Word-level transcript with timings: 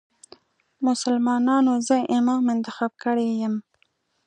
مسلمانانو 0.87 1.73
زه 1.87 1.95
امام 2.17 2.43
انتخاب 2.55 2.91
کړی 3.03 3.27
یم. 3.41 3.55